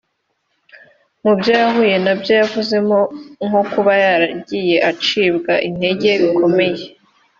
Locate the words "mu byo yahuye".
1.23-1.95